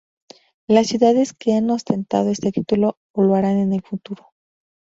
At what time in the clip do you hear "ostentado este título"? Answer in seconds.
1.69-2.97